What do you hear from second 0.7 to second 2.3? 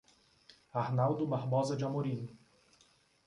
Arnaldo Barbosa de Amorim